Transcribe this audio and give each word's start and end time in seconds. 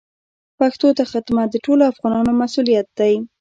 پښتو 0.57 0.87
ته 0.97 1.03
خدمت 1.11 1.47
د 1.51 1.55
ټولو 1.65 1.83
افغانانو 1.91 2.31
مسوولیت 2.41 2.87
دی. 2.99 3.13